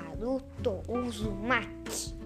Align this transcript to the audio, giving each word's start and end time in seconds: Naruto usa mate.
Naruto 0.00 0.82
usa 0.88 1.30
mate. 1.30 2.19